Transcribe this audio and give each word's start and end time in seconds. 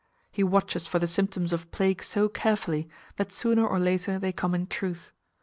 He 0.31 0.43
watches 0.43 0.87
for 0.87 0.97
the 0.97 1.05
symptoms 1.05 1.53
of 1.53 1.69
plague 1.69 2.01
so 2.01 2.27
carefully, 2.27 2.89
that 3.17 3.31
sooner 3.31 3.67
or 3.67 3.77
later 3.77 4.17
they 4.17 4.31
come 4.31 4.55
in 4.55 4.65
truth. 4.65 5.11